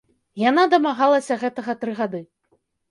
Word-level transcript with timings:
Яна 0.49 0.63
дамагалася 0.73 1.39
гэтага 1.45 1.71
тры 1.85 1.91
гады. 2.03 2.27